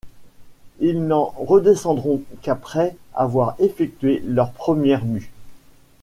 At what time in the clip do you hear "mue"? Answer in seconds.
5.05-5.29